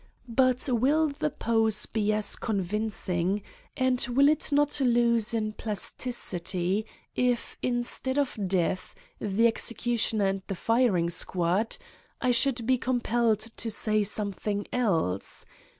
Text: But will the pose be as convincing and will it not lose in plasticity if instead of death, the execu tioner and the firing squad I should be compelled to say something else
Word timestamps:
But 0.27 0.67
will 0.67 1.09
the 1.09 1.29
pose 1.29 1.85
be 1.85 2.11
as 2.11 2.35
convincing 2.35 3.43
and 3.77 4.03
will 4.09 4.29
it 4.29 4.51
not 4.51 4.81
lose 4.81 5.31
in 5.31 5.53
plasticity 5.53 6.87
if 7.15 7.55
instead 7.61 8.17
of 8.17 8.35
death, 8.47 8.95
the 9.19 9.43
execu 9.45 9.93
tioner 9.93 10.27
and 10.27 10.41
the 10.47 10.55
firing 10.55 11.11
squad 11.11 11.77
I 12.19 12.31
should 12.31 12.65
be 12.65 12.79
compelled 12.79 13.41
to 13.55 13.69
say 13.69 14.01
something 14.01 14.65
else 14.73 15.45